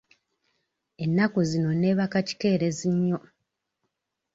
[1.03, 3.19] Ennaku zino neebaka kikeerezi nnyo.